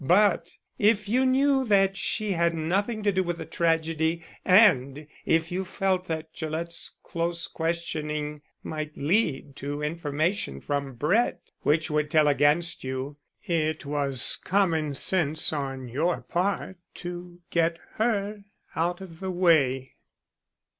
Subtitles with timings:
[0.03, 5.51] But if you knew that she had nothing to do with the tragedy, and if
[5.51, 12.27] you felt that Gillett's close questioning might lead to information from Brett which would tell
[12.27, 18.43] against you, it was common sense on your part to get her
[18.75, 19.93] out of the way."